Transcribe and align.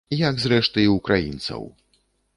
Як, 0.27 0.39
зрэшты, 0.45 0.87
і 0.87 0.95
ўкраінцаў. 0.95 1.69